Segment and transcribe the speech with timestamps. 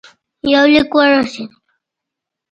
[0.53, 1.45] یو لیک ورسېدی.